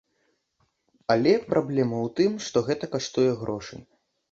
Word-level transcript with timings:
Але 1.15 1.33
праблема 1.51 1.95
і 2.01 2.07
ў 2.07 2.15
тым, 2.21 2.31
што 2.47 2.57
гэта 2.73 2.93
каштуе 2.97 3.31
грошай. 3.45 3.81